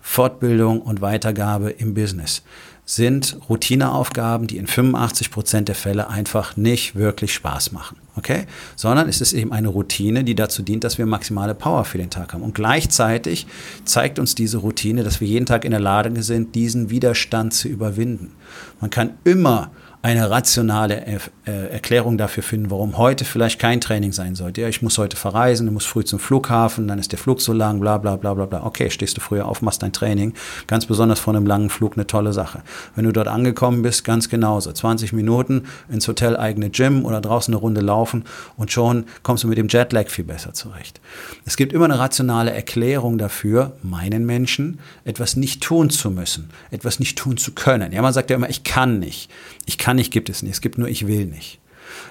Fortbildung 0.00 0.80
und 0.80 1.00
Weitergabe 1.00 1.70
im 1.70 1.94
Business 1.94 2.42
sind 2.88 3.36
Routineaufgaben, 3.50 4.46
die 4.46 4.56
in 4.56 4.66
85 4.66 5.30
Prozent 5.30 5.68
der 5.68 5.74
Fälle 5.74 6.08
einfach 6.08 6.56
nicht 6.56 6.94
wirklich 6.94 7.34
Spaß 7.34 7.72
machen. 7.72 7.98
Okay? 8.18 8.46
Sondern 8.76 9.08
es 9.08 9.20
ist 9.20 9.32
eben 9.32 9.52
eine 9.52 9.68
Routine, 9.68 10.24
die 10.24 10.34
dazu 10.34 10.62
dient, 10.62 10.84
dass 10.84 10.98
wir 10.98 11.06
maximale 11.06 11.54
Power 11.54 11.84
für 11.84 11.98
den 11.98 12.10
Tag 12.10 12.34
haben. 12.34 12.42
Und 12.42 12.54
gleichzeitig 12.54 13.46
zeigt 13.84 14.18
uns 14.18 14.34
diese 14.34 14.58
Routine, 14.58 15.04
dass 15.04 15.20
wir 15.20 15.28
jeden 15.28 15.46
Tag 15.46 15.64
in 15.64 15.70
der 15.70 15.80
Lage 15.80 16.22
sind, 16.22 16.54
diesen 16.54 16.90
Widerstand 16.90 17.54
zu 17.54 17.68
überwinden. 17.68 18.32
Man 18.80 18.90
kann 18.90 19.14
immer 19.24 19.70
eine 20.02 20.30
rationale 20.30 21.04
äh, 21.48 21.68
Erklärung 21.68 22.18
dafür 22.18 22.42
finden, 22.42 22.70
warum 22.70 22.98
heute 22.98 23.24
vielleicht 23.24 23.58
kein 23.58 23.80
Training 23.80 24.12
sein 24.12 24.34
sollte. 24.34 24.60
Ja, 24.60 24.68
ich 24.68 24.82
muss 24.82 24.98
heute 24.98 25.16
verreisen, 25.16 25.66
du 25.66 25.72
musst 25.72 25.86
früh 25.86 26.04
zum 26.04 26.18
Flughafen, 26.18 26.86
dann 26.86 26.98
ist 26.98 27.12
der 27.12 27.18
Flug 27.18 27.40
so 27.40 27.54
lang, 27.54 27.80
bla 27.80 27.96
bla 27.96 28.16
bla 28.16 28.34
bla 28.34 28.44
bla. 28.44 28.64
Okay, 28.66 28.90
stehst 28.90 29.16
du 29.16 29.22
früher 29.22 29.46
auf, 29.46 29.62
machst 29.62 29.82
dein 29.82 29.92
Training. 29.92 30.34
Ganz 30.66 30.84
besonders 30.84 31.20
vor 31.20 31.34
einem 31.34 31.46
langen 31.46 31.70
Flug 31.70 31.94
eine 31.96 32.06
tolle 32.06 32.34
Sache. 32.34 32.62
Wenn 32.94 33.06
du 33.06 33.12
dort 33.12 33.28
angekommen 33.28 33.80
bist, 33.80 34.04
ganz 34.04 34.28
genauso. 34.28 34.72
20 34.72 35.14
Minuten 35.14 35.64
ins 35.88 36.06
Hotel 36.06 36.36
eigene 36.36 36.68
Gym 36.68 37.06
oder 37.06 37.22
draußen 37.22 37.54
eine 37.54 37.60
Runde 37.60 37.80
laufen 37.80 38.24
und 38.56 38.70
schon 38.70 39.06
kommst 39.22 39.44
du 39.44 39.48
mit 39.48 39.56
dem 39.56 39.68
Jetlag 39.68 40.08
viel 40.08 40.24
besser 40.24 40.52
zurecht. 40.52 41.00
Es 41.46 41.56
gibt 41.56 41.72
immer 41.72 41.86
eine 41.86 41.98
rationale 41.98 42.50
Erklärung 42.50 43.16
dafür, 43.16 43.72
meinen 43.82 44.26
Menschen 44.26 44.80
etwas 45.04 45.36
nicht 45.36 45.62
tun 45.62 45.88
zu 45.88 46.10
müssen, 46.10 46.50
etwas 46.70 47.00
nicht 47.00 47.16
tun 47.16 47.38
zu 47.38 47.52
können. 47.52 47.92
Ja, 47.92 48.02
man 48.02 48.12
sagt 48.12 48.28
ja 48.28 48.36
immer, 48.36 48.50
ich 48.50 48.64
kann 48.64 48.98
nicht. 48.98 49.30
Ich 49.64 49.78
kann 49.78 49.96
nicht 49.96 50.10
gibt 50.10 50.28
es 50.28 50.42
nicht. 50.42 50.52
Es 50.52 50.60
gibt 50.60 50.78
nur 50.78 50.88
ich 50.88 51.06
will 51.06 51.26
nicht. 51.26 51.37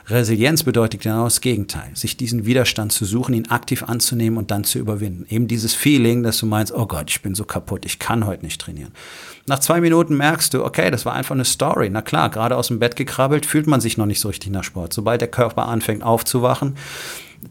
Resilienz 0.07 0.63
bedeutet 0.63 1.01
genau 1.01 1.25
das 1.25 1.41
Gegenteil, 1.41 1.89
sich 1.93 2.17
diesen 2.17 2.45
Widerstand 2.45 2.91
zu 2.91 3.05
suchen, 3.05 3.33
ihn 3.33 3.49
aktiv 3.49 3.83
anzunehmen 3.83 4.37
und 4.37 4.51
dann 4.51 4.63
zu 4.63 4.79
überwinden. 4.79 5.25
Eben 5.29 5.47
dieses 5.47 5.73
Feeling, 5.73 6.23
dass 6.23 6.37
du 6.37 6.45
meinst, 6.45 6.73
oh 6.73 6.85
Gott, 6.85 7.09
ich 7.09 7.21
bin 7.21 7.35
so 7.35 7.43
kaputt, 7.43 7.85
ich 7.85 7.99
kann 7.99 8.25
heute 8.25 8.45
nicht 8.45 8.61
trainieren. 8.61 8.91
Nach 9.47 9.59
zwei 9.59 9.81
Minuten 9.81 10.15
merkst 10.15 10.53
du, 10.53 10.63
okay, 10.63 10.91
das 10.91 11.05
war 11.05 11.13
einfach 11.13 11.35
eine 11.35 11.45
Story. 11.45 11.89
Na 11.89 12.01
klar, 12.01 12.29
gerade 12.29 12.55
aus 12.55 12.67
dem 12.67 12.79
Bett 12.79 12.95
gekrabbelt, 12.95 13.45
fühlt 13.45 13.67
man 13.67 13.81
sich 13.81 13.97
noch 13.97 14.05
nicht 14.05 14.19
so 14.19 14.29
richtig 14.29 14.51
nach 14.51 14.63
Sport. 14.63 14.93
Sobald 14.93 15.21
der 15.21 15.29
Körper 15.29 15.67
anfängt 15.67 16.03
aufzuwachen, 16.03 16.75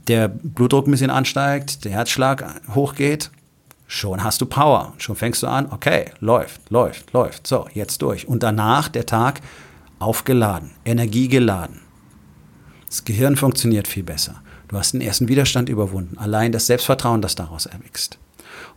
der 0.09 0.29
Blutdruck 0.29 0.89
ein 0.89 0.91
bisschen 0.91 1.11
ansteigt, 1.11 1.85
der 1.85 1.93
Herzschlag 1.93 2.45
hochgeht, 2.75 3.31
schon 3.87 4.25
hast 4.25 4.41
du 4.41 4.47
Power. 4.47 4.95
Schon 4.99 5.17
fängst 5.17 5.43
du 5.43 5.47
an, 5.47 5.69
okay, 5.71 6.07
läuft, 6.21 6.71
läuft, 6.71 7.13
läuft. 7.13 7.47
So, 7.47 7.67
jetzt 7.73 8.03
durch. 8.03 8.27
Und 8.27 8.43
danach 8.43 8.89
der 8.89 9.07
Tag 9.07 9.41
aufgeladen, 9.99 10.73
energiegeladen. 10.85 11.81
Das 12.87 13.05
Gehirn 13.05 13.37
funktioniert 13.37 13.89
viel 13.89 14.03
besser. 14.03 14.43
Du 14.69 14.77
hast 14.77 14.93
den 14.93 15.01
ersten 15.01 15.29
Widerstand 15.29 15.69
überwunden. 15.69 16.19
Allein 16.19 16.53
das 16.53 16.67
Selbstvertrauen, 16.67 17.23
das 17.23 17.35
daraus 17.35 17.67
erwächst. 17.67 18.19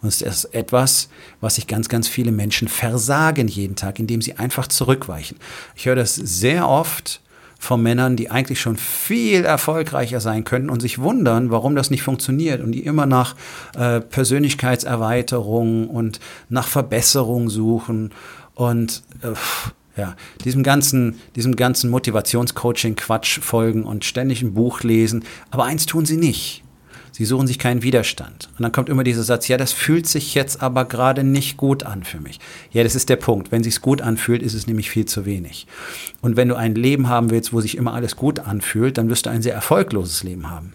Und 0.02 0.08
es 0.10 0.22
ist 0.22 0.46
etwas, 0.46 1.10
was 1.42 1.56
sich 1.56 1.68
ganz, 1.68 1.90
ganz 1.90 2.08
viele 2.08 2.32
Menschen 2.32 2.68
versagen 2.68 3.48
jeden 3.48 3.76
Tag, 3.76 4.00
indem 4.00 4.22
sie 4.22 4.36
einfach 4.36 4.68
zurückweichen. 4.68 5.38
Ich 5.76 5.86
höre 5.86 5.96
das 5.96 6.16
sehr 6.16 6.68
oft 6.68 7.22
von 7.60 7.84
Männern, 7.84 8.16
die 8.16 8.32
eigentlich 8.32 8.62
schon 8.62 8.78
viel 8.78 9.44
erfolgreicher 9.44 10.22
sein 10.22 10.46
könnten 10.46 10.70
und 10.70 10.80
sich 10.82 11.00
wundern, 11.00 11.52
warum 11.52 11.76
das 11.76 11.90
nicht 11.90 12.04
funktioniert 12.04 12.62
und 12.62 12.72
die 12.72 12.86
immer 12.86 13.06
nach 13.06 13.36
äh, 13.78 14.00
Persönlichkeitserweiterung 14.00 15.90
und 15.90 16.22
nach 16.48 16.68
Verbesserung 16.68 17.50
suchen 17.50 18.12
und 18.56 19.04
äh, 19.22 19.34
ja, 20.00 20.16
diesem 20.44 20.64
ganzen, 20.64 21.20
diesem 21.36 21.56
ganzen 21.56 21.90
Motivationscoaching-Quatsch 21.90 23.40
folgen 23.42 23.84
und 23.84 24.06
ständig 24.06 24.42
ein 24.42 24.54
Buch 24.54 24.82
lesen. 24.82 25.24
Aber 25.52 25.66
eins 25.66 25.86
tun 25.86 26.06
sie 26.06 26.18
nicht. 26.18 26.64
Sie 27.12 27.26
suchen 27.26 27.48
sich 27.48 27.60
keinen 27.60 27.84
Widerstand. 27.84 28.50
Und 28.58 28.64
dann 28.64 28.72
kommt 28.72 28.88
immer 28.88 29.04
dieser 29.04 29.24
Satz, 29.24 29.50
ja, 29.50 29.58
das 29.58 29.74
fühlt 29.74 30.08
sich 30.08 30.36
jetzt 30.36 30.64
aber 30.64 30.86
gerade 30.86 31.26
nicht 31.26 31.58
gut 31.58 31.84
an 31.84 32.06
für 32.06 32.22
mich. 32.22 32.40
Ja, 32.72 32.84
das 32.84 32.96
ist 32.96 33.10
der 33.10 33.18
Punkt. 33.18 33.52
Wenn 33.52 33.62
sich's 33.62 33.82
gut 33.82 34.02
anfühlt, 34.02 34.42
ist 34.42 34.54
es 34.54 34.68
nämlich 34.68 34.90
viel 34.90 35.06
zu 35.06 35.26
wenig. 35.26 35.68
Und 36.22 36.38
wenn 36.38 36.48
du 36.48 36.56
ein 36.56 36.76
Leben 36.76 37.10
haben 37.10 37.30
willst, 37.30 37.52
wo 37.52 37.60
sich 37.60 37.76
immer 37.76 37.94
alles 37.94 38.16
gut 38.16 38.40
anfühlt, 38.40 38.98
dann 38.98 39.10
wirst 39.10 39.26
du 39.26 39.32
ein 39.32 39.42
sehr 39.42 39.54
erfolgloses 39.54 40.24
Leben 40.24 40.50
haben. 40.50 40.72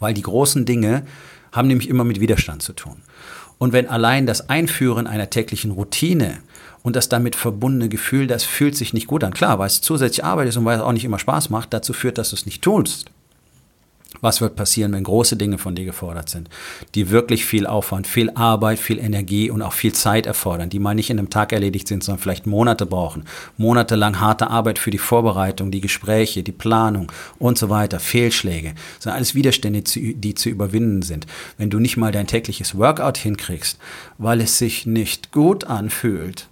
Weil 0.00 0.12
die 0.12 0.22
großen 0.22 0.64
Dinge 0.64 1.04
haben 1.52 1.68
nämlich 1.68 1.88
immer 1.88 2.02
mit 2.02 2.18
Widerstand 2.18 2.62
zu 2.62 2.72
tun. 2.72 2.96
Und 3.58 3.72
wenn 3.72 3.88
allein 3.88 4.26
das 4.26 4.48
Einführen 4.48 5.06
einer 5.06 5.30
täglichen 5.30 5.70
Routine 5.70 6.38
und 6.82 6.96
das 6.96 7.08
damit 7.08 7.36
verbundene 7.36 7.88
Gefühl, 7.88 8.26
das 8.26 8.44
fühlt 8.44 8.76
sich 8.76 8.92
nicht 8.92 9.06
gut 9.06 9.24
an. 9.24 9.32
Klar, 9.32 9.58
weil 9.58 9.68
es 9.68 9.80
zusätzlich 9.80 10.24
Arbeit 10.24 10.48
ist 10.48 10.56
und 10.56 10.64
weil 10.64 10.76
es 10.76 10.82
auch 10.82 10.92
nicht 10.92 11.04
immer 11.04 11.18
Spaß 11.18 11.50
macht, 11.50 11.72
dazu 11.72 11.92
führt, 11.92 12.18
dass 12.18 12.30
du 12.30 12.36
es 12.36 12.46
nicht 12.46 12.62
tust. 12.62 13.10
Was 14.24 14.40
wird 14.40 14.56
passieren, 14.56 14.94
wenn 14.94 15.04
große 15.04 15.36
Dinge 15.36 15.58
von 15.58 15.74
dir 15.74 15.84
gefordert 15.84 16.30
sind, 16.30 16.48
die 16.94 17.10
wirklich 17.10 17.44
viel 17.44 17.66
Aufwand, 17.66 18.06
viel 18.06 18.30
Arbeit, 18.30 18.78
viel 18.78 18.98
Energie 18.98 19.50
und 19.50 19.60
auch 19.60 19.74
viel 19.74 19.92
Zeit 19.92 20.24
erfordern, 20.24 20.70
die 20.70 20.78
mal 20.78 20.94
nicht 20.94 21.10
in 21.10 21.18
einem 21.18 21.28
Tag 21.28 21.52
erledigt 21.52 21.88
sind, 21.88 22.02
sondern 22.02 22.22
vielleicht 22.22 22.46
Monate 22.46 22.86
brauchen. 22.86 23.24
Monatelang 23.58 24.20
harte 24.20 24.48
Arbeit 24.48 24.78
für 24.78 24.90
die 24.90 24.96
Vorbereitung, 24.96 25.70
die 25.70 25.82
Gespräche, 25.82 26.42
die 26.42 26.52
Planung 26.52 27.12
und 27.38 27.58
so 27.58 27.68
weiter, 27.68 28.00
Fehlschläge. 28.00 28.72
Das 28.94 29.04
sind 29.04 29.12
alles 29.12 29.34
Widerstände, 29.34 29.82
die 29.82 30.34
zu 30.34 30.48
überwinden 30.48 31.02
sind. 31.02 31.26
Wenn 31.58 31.68
du 31.68 31.78
nicht 31.78 31.98
mal 31.98 32.10
dein 32.10 32.26
tägliches 32.26 32.78
Workout 32.78 33.18
hinkriegst, 33.18 33.78
weil 34.16 34.40
es 34.40 34.56
sich 34.56 34.86
nicht 34.86 35.32
gut 35.32 35.64
anfühlt, 35.64 36.48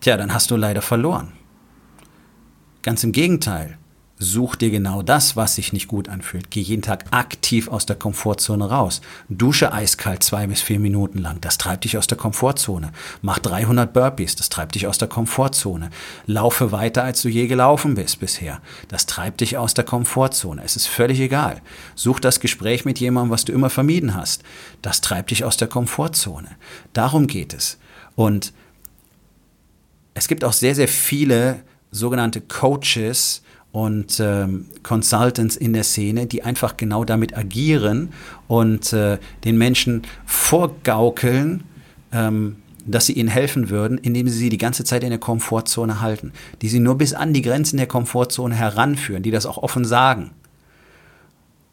tja, 0.00 0.16
dann 0.16 0.34
hast 0.34 0.50
du 0.50 0.56
leider 0.56 0.82
verloren. 0.82 1.34
Ganz 2.82 3.04
im 3.04 3.12
Gegenteil. 3.12 3.78
Such 4.18 4.56
dir 4.56 4.70
genau 4.70 5.02
das, 5.02 5.36
was 5.36 5.56
sich 5.56 5.74
nicht 5.74 5.88
gut 5.88 6.08
anfühlt. 6.08 6.50
Geh 6.50 6.62
jeden 6.62 6.80
Tag 6.80 7.04
aktiv 7.10 7.68
aus 7.68 7.84
der 7.84 7.96
Komfortzone 7.96 8.64
raus. 8.64 9.02
Dusche 9.28 9.72
eiskalt 9.72 10.22
zwei 10.22 10.46
bis 10.46 10.62
vier 10.62 10.80
Minuten 10.80 11.18
lang. 11.18 11.38
Das 11.42 11.58
treibt 11.58 11.84
dich 11.84 11.98
aus 11.98 12.06
der 12.06 12.16
Komfortzone. 12.16 12.92
Mach 13.20 13.38
300 13.38 13.92
Burpees. 13.92 14.34
Das 14.34 14.48
treibt 14.48 14.74
dich 14.74 14.86
aus 14.86 14.96
der 14.96 15.08
Komfortzone. 15.08 15.90
Laufe 16.24 16.72
weiter, 16.72 17.04
als 17.04 17.20
du 17.20 17.28
je 17.28 17.46
gelaufen 17.46 17.94
bist 17.94 18.18
bisher. 18.20 18.62
Das 18.88 19.04
treibt 19.04 19.42
dich 19.42 19.58
aus 19.58 19.74
der 19.74 19.84
Komfortzone. 19.84 20.62
Es 20.64 20.76
ist 20.76 20.86
völlig 20.86 21.20
egal. 21.20 21.60
Such 21.94 22.18
das 22.18 22.40
Gespräch 22.40 22.86
mit 22.86 22.98
jemandem, 22.98 23.32
was 23.32 23.44
du 23.44 23.52
immer 23.52 23.68
vermieden 23.68 24.14
hast. 24.14 24.42
Das 24.80 25.02
treibt 25.02 25.30
dich 25.30 25.44
aus 25.44 25.58
der 25.58 25.68
Komfortzone. 25.68 26.56
Darum 26.94 27.26
geht 27.26 27.52
es. 27.52 27.76
Und 28.14 28.54
es 30.14 30.26
gibt 30.26 30.42
auch 30.42 30.54
sehr, 30.54 30.74
sehr 30.74 30.88
viele 30.88 31.60
sogenannte 31.90 32.40
Coaches, 32.40 33.42
und 33.76 34.20
ähm, 34.20 34.68
Consultants 34.82 35.54
in 35.54 35.74
der 35.74 35.84
Szene, 35.84 36.24
die 36.24 36.42
einfach 36.42 36.78
genau 36.78 37.04
damit 37.04 37.36
agieren 37.36 38.08
und 38.48 38.94
äh, 38.94 39.18
den 39.44 39.58
Menschen 39.58 40.00
vorgaukeln, 40.24 41.62
ähm, 42.10 42.56
dass 42.86 43.04
sie 43.04 43.12
ihnen 43.12 43.28
helfen 43.28 43.68
würden, 43.68 43.98
indem 43.98 44.28
sie 44.28 44.38
sie 44.38 44.48
die 44.48 44.56
ganze 44.56 44.84
Zeit 44.84 45.04
in 45.04 45.10
der 45.10 45.18
Komfortzone 45.18 46.00
halten, 46.00 46.32
die 46.62 46.70
sie 46.70 46.80
nur 46.80 46.96
bis 46.96 47.12
an 47.12 47.34
die 47.34 47.42
Grenzen 47.42 47.76
der 47.76 47.86
Komfortzone 47.86 48.54
heranführen, 48.54 49.22
die 49.22 49.30
das 49.30 49.44
auch 49.44 49.58
offen 49.58 49.84
sagen 49.84 50.30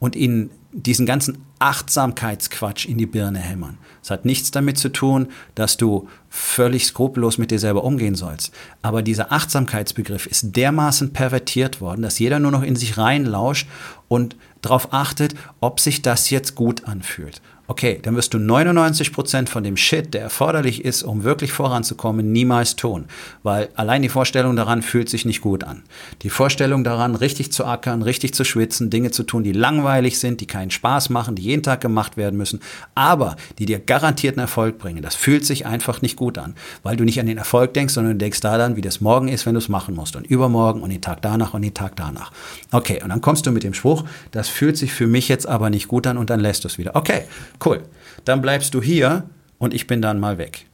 und 0.04 0.18
ihnen 0.18 0.50
diesen 0.74 1.06
ganzen 1.06 1.46
Achtsamkeitsquatsch 1.60 2.86
in 2.86 2.98
die 2.98 3.06
Birne 3.06 3.40
hämmern. 3.40 3.78
Es 4.02 4.12
hat 4.12 4.26
nichts 4.26 4.52
damit 4.52 4.78
zu 4.78 4.90
tun, 4.90 5.30
dass 5.56 5.78
du 5.78 6.10
völlig 6.28 6.88
skrupellos 6.88 7.38
mit 7.38 7.52
dir 7.52 7.60
selber 7.60 7.86
umgehen 7.86 8.16
sollst. 8.16 8.54
Aber 8.82 9.02
dieser 9.02 9.32
Achtsamkeitsbegriff 9.32 10.26
ist 10.26 10.58
dermaßen 10.58 11.14
pervertiert 11.14 11.80
worden, 11.80 12.02
dass 12.02 12.20
jeder 12.20 12.40
nur 12.40 12.52
noch 12.52 12.64
in 12.64 12.76
sich 12.76 12.98
reinlauscht 12.98 13.70
und 14.10 14.36
darauf 14.62 14.92
achtet, 14.92 15.36
ob 15.62 15.80
sich 15.80 16.02
das 16.02 16.30
jetzt 16.30 16.54
gut 16.54 16.84
anfühlt. 16.84 17.42
Okay, 17.66 17.98
dann 18.02 18.18
wirst 18.18 18.34
du 18.34 18.40
99% 18.40 19.48
von 19.48 19.64
dem 19.64 19.78
Shit, 19.78 20.14
der 20.14 20.22
erforderlich 20.22 20.84
ist, 20.84 21.02
um 21.02 21.24
wirklich 21.24 21.54
voranzukommen, 21.54 22.30
niemals 22.30 22.76
tun. 22.76 23.06
Weil 23.42 23.70
allein 23.76 24.02
die 24.02 24.10
Vorstellung 24.10 24.58
daran 24.58 24.82
fühlt 24.82 25.10
sich 25.10 25.24
nicht 25.24 25.40
gut 25.40 25.64
an. 25.64 25.84
Die 26.24 26.30
Vorstellung 26.30 26.84
daran, 26.84 27.16
richtig 27.16 27.54
zu 27.54 27.64
ackern, 27.64 28.02
richtig 28.02 28.34
zu 28.34 28.44
schwitzen, 28.44 28.90
Dinge 28.90 29.12
zu 29.12 29.24
tun, 29.24 29.46
die 29.46 29.54
langweilig 29.54 30.20
sind, 30.20 30.42
die 30.42 30.46
keinen 30.46 30.72
Spaß 30.72 31.10
machen, 31.10 31.36
die 31.36 31.42
jeden 31.42 31.64
Tag 31.64 31.80
gemacht 31.80 32.18
werden 32.18 32.36
müssen, 32.36 32.60
aber 32.96 33.38
die 33.60 33.66
dir 33.66 33.80
garantierten 33.80 34.42
Erfolg 34.42 34.78
bringen, 34.78 35.02
das 35.02 35.16
fühlt 35.16 35.46
sich 35.46 35.66
einfach 35.66 36.02
nicht 36.02 36.18
gut 36.18 36.38
an. 36.38 36.56
Weil 36.84 36.98
du 36.98 37.06
nicht 37.06 37.22
an 37.22 37.28
den 37.28 37.38
Erfolg 37.38 37.74
denkst, 37.74 37.94
sondern 37.94 38.14
du 38.14 38.18
denkst 38.18 38.42
daran, 38.42 38.76
wie 38.76 38.82
das 38.82 39.00
morgen 39.00 39.30
ist, 39.30 39.46
wenn 39.46 39.54
du 39.54 39.60
es 39.60 39.70
machen 39.70 39.96
musst. 39.96 40.18
Und 40.18 40.28
übermorgen 40.28 40.82
und 40.82 40.90
den 40.90 41.02
Tag 41.02 41.22
danach 41.22 41.54
und 41.54 41.62
den 41.62 41.74
Tag 41.74 41.96
danach. 41.96 42.34
Okay, 42.74 43.02
und 43.02 43.08
dann 43.08 43.22
kommst 43.22 43.46
du 43.46 43.52
mit 43.52 43.64
dem 43.64 43.74
Spruch, 43.74 44.04
das 44.32 44.50
fühlt 44.50 44.78
sich 44.78 44.92
für 44.92 45.08
mich 45.08 45.30
jetzt 45.30 45.48
aber 45.48 45.70
nicht 45.70 45.88
gut 45.88 46.08
an 46.08 46.18
und 46.18 46.30
dann 46.30 46.42
lässt 46.42 46.66
du 46.66 46.68
es 46.68 46.78
wieder. 46.78 46.96
Okay, 46.96 47.22
Cool. 47.64 47.84
Dann 48.26 48.42
bleibst 48.42 48.74
du 48.74 48.82
hier 48.82 49.30
und 49.58 49.74
ich 49.74 49.88
bin 49.88 50.02
dann 50.02 50.20
mal 50.20 50.38
weg. 50.38 50.66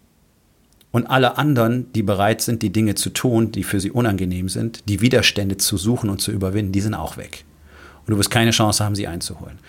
Und 0.92 1.06
alle 1.08 1.38
anderen, 1.38 1.92
die 1.94 2.02
bereit 2.02 2.42
sind, 2.42 2.64
die 2.64 2.72
Dinge 2.72 2.96
zu 2.96 3.12
tun, 3.12 3.52
die 3.52 3.64
für 3.64 3.80
sie 3.80 3.92
unangenehm 3.92 4.50
sind, 4.50 4.90
die 4.90 5.02
Widerstände 5.02 5.58
zu 5.58 5.78
suchen 5.78 6.10
und 6.10 6.22
zu 6.22 6.32
überwinden, 6.32 6.72
die 6.72 6.82
sind 6.82 6.96
auch 6.96 7.18
weg. 7.18 7.46
Und 8.06 8.14
du 8.14 8.18
wirst 8.18 8.32
keine 8.32 8.52
Chance 8.52 8.84
haben, 8.84 8.96
sie 8.96 9.08
einzuholen. 9.08 9.60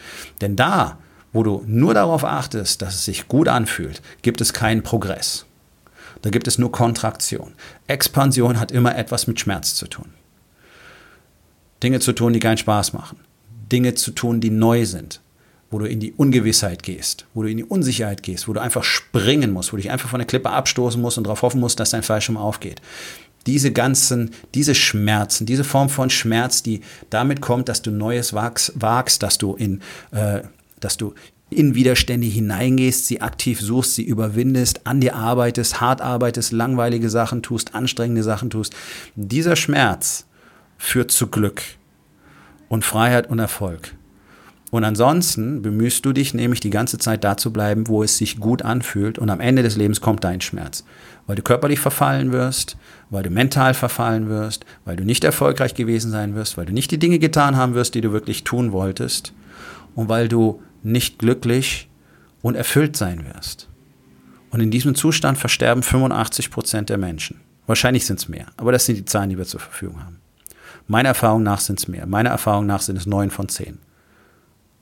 Denn 0.40 0.56
da, 0.56 0.98
wo 1.32 1.42
du 1.42 1.62
nur 1.66 1.92
darauf 1.92 2.24
achtest, 2.24 2.80
dass 2.80 2.94
es 2.94 3.04
sich 3.04 3.28
gut 3.28 3.48
anfühlt, 3.48 4.00
gibt 4.22 4.40
es 4.40 4.54
keinen 4.54 4.82
Progress. 4.82 5.44
Da 6.22 6.30
gibt 6.30 6.48
es 6.48 6.58
nur 6.58 6.72
Kontraktion. 6.72 7.52
Expansion 7.86 8.58
hat 8.58 8.72
immer 8.72 8.96
etwas 8.96 9.26
mit 9.26 9.38
Schmerz 9.40 9.74
zu 9.74 9.86
tun. 9.86 10.06
Dinge 11.82 12.00
zu 12.00 12.12
tun, 12.12 12.32
die 12.32 12.40
keinen 12.40 12.58
Spaß 12.58 12.94
machen. 12.94 13.18
Dinge 13.70 13.94
zu 13.94 14.10
tun, 14.12 14.40
die 14.40 14.50
neu 14.50 14.86
sind 14.86 15.20
wo 15.70 15.78
du 15.78 15.86
in 15.86 16.00
die 16.00 16.12
Ungewissheit 16.12 16.82
gehst, 16.82 17.26
wo 17.32 17.42
du 17.42 17.48
in 17.48 17.56
die 17.56 17.64
Unsicherheit 17.64 18.22
gehst, 18.22 18.48
wo 18.48 18.52
du 18.52 18.60
einfach 18.60 18.82
springen 18.82 19.52
musst, 19.52 19.72
wo 19.72 19.76
du 19.76 19.82
dich 19.82 19.90
einfach 19.90 20.08
von 20.08 20.18
der 20.18 20.26
Klippe 20.26 20.50
abstoßen 20.50 21.00
musst 21.00 21.16
und 21.16 21.24
darauf 21.24 21.42
hoffen 21.42 21.60
musst, 21.60 21.78
dass 21.78 21.90
dein 21.90 22.02
Fallschirm 22.02 22.36
aufgeht. 22.36 22.82
Diese 23.46 23.72
ganzen, 23.72 24.32
diese 24.54 24.74
Schmerzen, 24.74 25.46
diese 25.46 25.64
Form 25.64 25.88
von 25.88 26.10
Schmerz, 26.10 26.62
die 26.62 26.82
damit 27.08 27.40
kommt, 27.40 27.68
dass 27.68 27.82
du 27.82 27.90
Neues 27.90 28.34
wagst, 28.34 28.72
wagst 28.74 29.22
dass 29.22 29.38
du 29.38 29.54
in, 29.54 29.80
äh, 30.10 30.42
dass 30.80 30.96
du 30.96 31.14
in 31.48 31.74
Widerstände 31.74 32.26
hineingehst, 32.26 33.06
sie 33.06 33.20
aktiv 33.20 33.60
suchst, 33.60 33.94
sie 33.94 34.04
überwindest, 34.04 34.86
an 34.86 35.00
dir 35.00 35.16
arbeitest, 35.16 35.80
hart 35.80 36.00
arbeitest, 36.00 36.52
langweilige 36.52 37.10
Sachen 37.10 37.42
tust, 37.42 37.74
anstrengende 37.74 38.22
Sachen 38.22 38.50
tust. 38.50 38.74
Dieser 39.16 39.56
Schmerz 39.56 40.26
führt 40.78 41.10
zu 41.10 41.26
Glück 41.28 41.62
und 42.68 42.84
Freiheit 42.84 43.28
und 43.28 43.38
Erfolg. 43.38 43.94
Und 44.70 44.84
ansonsten 44.84 45.62
bemühst 45.62 46.06
du 46.06 46.12
dich 46.12 46.32
nämlich 46.32 46.60
die 46.60 46.70
ganze 46.70 46.96
Zeit 46.98 47.24
da 47.24 47.36
zu 47.36 47.52
bleiben, 47.52 47.88
wo 47.88 48.04
es 48.04 48.16
sich 48.16 48.38
gut 48.38 48.62
anfühlt 48.62 49.18
und 49.18 49.28
am 49.28 49.40
Ende 49.40 49.62
des 49.62 49.76
Lebens 49.76 50.00
kommt 50.00 50.22
dein 50.22 50.40
Schmerz. 50.40 50.84
Weil 51.26 51.36
du 51.36 51.42
körperlich 51.42 51.80
verfallen 51.80 52.32
wirst, 52.32 52.76
weil 53.10 53.24
du 53.24 53.30
mental 53.30 53.74
verfallen 53.74 54.28
wirst, 54.28 54.64
weil 54.84 54.96
du 54.96 55.04
nicht 55.04 55.24
erfolgreich 55.24 55.74
gewesen 55.74 56.12
sein 56.12 56.36
wirst, 56.36 56.56
weil 56.56 56.66
du 56.66 56.72
nicht 56.72 56.92
die 56.92 56.98
Dinge 56.98 57.18
getan 57.18 57.56
haben 57.56 57.74
wirst, 57.74 57.94
die 57.94 58.00
du 58.00 58.12
wirklich 58.12 58.44
tun 58.44 58.70
wolltest 58.70 59.32
und 59.96 60.08
weil 60.08 60.28
du 60.28 60.62
nicht 60.84 61.18
glücklich 61.18 61.88
und 62.40 62.54
erfüllt 62.54 62.96
sein 62.96 63.24
wirst. 63.34 63.68
Und 64.50 64.60
in 64.60 64.70
diesem 64.70 64.94
Zustand 64.94 65.36
versterben 65.36 65.82
85 65.82 66.50
Prozent 66.50 66.88
der 66.88 66.98
Menschen. 66.98 67.40
Wahrscheinlich 67.66 68.06
sind 68.06 68.18
es 68.18 68.28
mehr, 68.28 68.46
aber 68.56 68.72
das 68.72 68.86
sind 68.86 68.98
die 68.98 69.04
Zahlen, 69.04 69.30
die 69.30 69.38
wir 69.38 69.44
zur 69.44 69.60
Verfügung 69.60 70.04
haben. 70.04 70.18
Meiner 70.86 71.10
Erfahrung 71.10 71.42
nach 71.42 71.60
sind 71.60 71.78
es 71.78 71.86
mehr. 71.86 72.06
Meiner 72.06 72.30
Erfahrung 72.30 72.66
nach 72.66 72.80
sind 72.82 72.96
es 72.96 73.06
neun 73.06 73.30
von 73.30 73.48
zehn. 73.48 73.78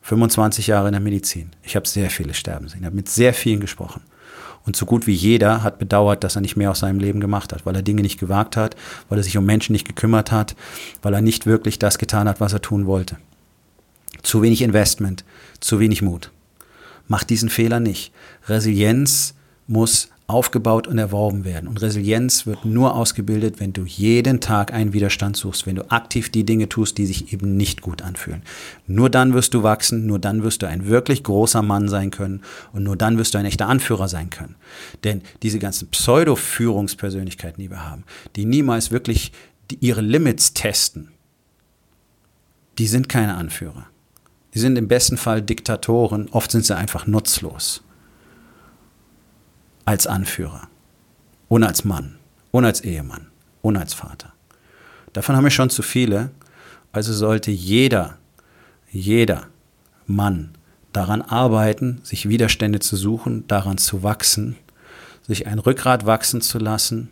25 0.02 0.66
Jahre 0.68 0.88
in 0.88 0.92
der 0.92 1.00
Medizin. 1.00 1.50
Ich 1.62 1.76
habe 1.76 1.86
sehr 1.86 2.10
viele 2.10 2.34
sterben 2.34 2.68
sehen. 2.68 2.80
Ich 2.80 2.86
habe 2.86 2.96
mit 2.96 3.08
sehr 3.08 3.34
vielen 3.34 3.60
gesprochen. 3.60 4.02
Und 4.64 4.76
so 4.76 4.84
gut 4.86 5.06
wie 5.06 5.12
jeder 5.12 5.62
hat 5.62 5.78
bedauert, 5.78 6.24
dass 6.24 6.36
er 6.36 6.42
nicht 6.42 6.56
mehr 6.56 6.70
aus 6.70 6.80
seinem 6.80 6.98
Leben 6.98 7.20
gemacht 7.20 7.52
hat, 7.52 7.64
weil 7.64 7.74
er 7.74 7.82
Dinge 7.82 8.02
nicht 8.02 8.20
gewagt 8.20 8.56
hat, 8.56 8.76
weil 9.08 9.18
er 9.18 9.24
sich 9.24 9.36
um 9.38 9.46
Menschen 9.46 9.72
nicht 9.72 9.86
gekümmert 9.86 10.30
hat, 10.30 10.56
weil 11.00 11.14
er 11.14 11.22
nicht 11.22 11.46
wirklich 11.46 11.78
das 11.78 11.98
getan 11.98 12.28
hat, 12.28 12.40
was 12.40 12.52
er 12.52 12.60
tun 12.60 12.86
wollte. 12.86 13.16
Zu 14.22 14.42
wenig 14.42 14.62
Investment, 14.62 15.24
zu 15.60 15.80
wenig 15.80 16.02
Mut. 16.02 16.30
Macht 17.06 17.30
diesen 17.30 17.48
Fehler 17.48 17.80
nicht. 17.80 18.12
Resilienz 18.46 19.34
muss 19.66 20.10
aufgebaut 20.28 20.86
und 20.86 20.98
erworben 20.98 21.46
werden. 21.46 21.68
Und 21.68 21.80
Resilienz 21.80 22.44
wird 22.44 22.66
nur 22.66 22.94
ausgebildet, 22.94 23.60
wenn 23.60 23.72
du 23.72 23.84
jeden 23.86 24.40
Tag 24.40 24.74
einen 24.74 24.92
Widerstand 24.92 25.38
suchst, 25.38 25.66
wenn 25.66 25.76
du 25.76 25.90
aktiv 25.90 26.28
die 26.28 26.44
Dinge 26.44 26.68
tust, 26.68 26.98
die 26.98 27.06
sich 27.06 27.32
eben 27.32 27.56
nicht 27.56 27.80
gut 27.80 28.02
anfühlen. 28.02 28.42
Nur 28.86 29.08
dann 29.08 29.32
wirst 29.32 29.54
du 29.54 29.62
wachsen, 29.62 30.06
nur 30.06 30.18
dann 30.18 30.42
wirst 30.42 30.60
du 30.60 30.68
ein 30.68 30.86
wirklich 30.86 31.24
großer 31.24 31.62
Mann 31.62 31.88
sein 31.88 32.10
können 32.10 32.42
und 32.74 32.82
nur 32.82 32.94
dann 32.94 33.16
wirst 33.16 33.32
du 33.32 33.38
ein 33.38 33.46
echter 33.46 33.68
Anführer 33.68 34.06
sein 34.06 34.28
können. 34.28 34.56
Denn 35.02 35.22
diese 35.42 35.58
ganzen 35.58 35.88
Pseudo-Führungspersönlichkeiten, 35.88 37.62
die 37.62 37.70
wir 37.70 37.88
haben, 37.88 38.04
die 38.36 38.44
niemals 38.44 38.90
wirklich 38.90 39.32
ihre 39.80 40.02
Limits 40.02 40.52
testen, 40.52 41.08
die 42.76 42.86
sind 42.86 43.08
keine 43.08 43.34
Anführer. 43.36 43.86
Die 44.52 44.58
sind 44.58 44.76
im 44.76 44.88
besten 44.88 45.16
Fall 45.16 45.40
Diktatoren, 45.40 46.28
oft 46.32 46.50
sind 46.50 46.66
sie 46.66 46.76
einfach 46.76 47.06
nutzlos 47.06 47.82
als 49.88 50.06
Anführer 50.06 50.68
und 51.48 51.64
als 51.64 51.82
Mann 51.82 52.18
und 52.50 52.66
als 52.66 52.82
Ehemann 52.82 53.28
und 53.62 53.78
als 53.78 53.94
Vater. 53.94 54.34
Davon 55.14 55.34
haben 55.34 55.44
wir 55.44 55.50
schon 55.50 55.70
zu 55.70 55.80
viele. 55.80 56.30
Also 56.92 57.14
sollte 57.14 57.50
jeder, 57.50 58.18
jeder 58.90 59.46
Mann 60.06 60.50
daran 60.92 61.22
arbeiten, 61.22 62.00
sich 62.02 62.28
Widerstände 62.28 62.80
zu 62.80 62.96
suchen, 62.96 63.46
daran 63.48 63.78
zu 63.78 64.02
wachsen, 64.02 64.56
sich 65.26 65.46
ein 65.46 65.58
Rückgrat 65.58 66.04
wachsen 66.04 66.42
zu 66.42 66.58
lassen, 66.58 67.08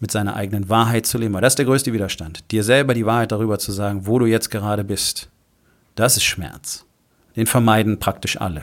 mit 0.00 0.10
seiner 0.10 0.34
eigenen 0.34 0.68
Wahrheit 0.68 1.06
zu 1.06 1.16
leben. 1.16 1.34
Weil 1.34 1.42
das 1.42 1.52
ist 1.52 1.58
der 1.58 1.66
größte 1.66 1.92
Widerstand. 1.92 2.50
Dir 2.50 2.64
selber 2.64 2.92
die 2.92 3.06
Wahrheit 3.06 3.30
darüber 3.30 3.60
zu 3.60 3.70
sagen, 3.70 4.08
wo 4.08 4.18
du 4.18 4.26
jetzt 4.26 4.50
gerade 4.50 4.82
bist. 4.82 5.28
Das 5.94 6.16
ist 6.16 6.24
Schmerz. 6.24 6.84
Den 7.36 7.46
vermeiden 7.46 8.00
praktisch 8.00 8.40
alle. 8.40 8.62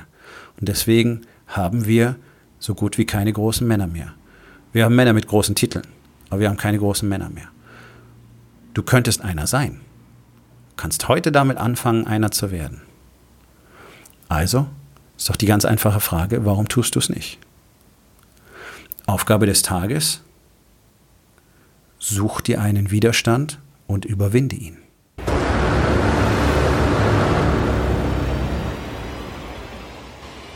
Und 0.60 0.68
deswegen 0.68 1.22
haben 1.48 1.86
wir 1.86 2.18
so 2.68 2.76
gut 2.76 2.98
wie 2.98 3.06
keine 3.06 3.32
großen 3.32 3.66
Männer 3.66 3.88
mehr. 3.88 4.14
Wir 4.74 4.84
haben 4.84 4.96
Männer 4.96 5.14
mit 5.14 5.26
großen 5.26 5.56
Titeln, 5.56 5.88
aber 6.30 6.42
wir 6.42 6.50
haben 6.50 6.58
keine 6.58 6.78
großen 6.78 7.08
Männer 7.08 7.30
mehr. 7.30 7.48
Du 8.74 8.84
könntest 8.84 9.22
einer 9.22 9.48
sein. 9.48 9.80
Du 10.72 10.76
kannst 10.76 11.08
heute 11.08 11.32
damit 11.32 11.58
anfangen, 11.58 12.06
einer 12.06 12.30
zu 12.30 12.52
werden. 12.52 12.82
Also 14.28 14.68
ist 15.16 15.30
doch 15.30 15.38
die 15.38 15.46
ganz 15.46 15.64
einfache 15.64 16.02
Frage, 16.02 16.44
warum 16.44 16.68
tust 16.68 16.94
du 16.96 17.00
es 17.00 17.08
nicht? 17.08 17.40
Aufgabe 19.06 19.46
des 19.46 19.62
Tages, 19.62 20.22
such 22.00 22.42
dir 22.42 22.60
einen 22.60 22.92
Widerstand 22.92 23.60
und 23.88 24.04
überwinde 24.04 24.58
ihn. 24.58 24.78